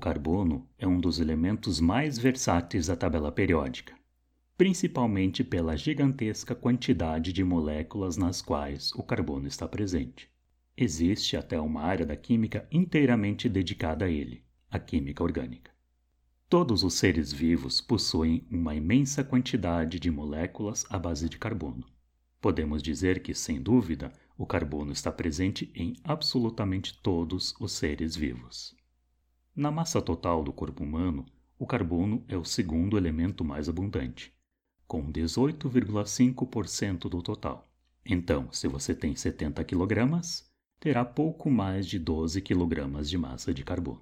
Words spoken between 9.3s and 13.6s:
está presente. Existe até uma área da química inteiramente